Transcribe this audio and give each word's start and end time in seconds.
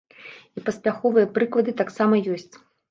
І 0.59 0.63
паспяховыя 0.69 1.31
прыклады 1.39 1.71
таксама 1.85 2.25
ёсць. 2.39 2.53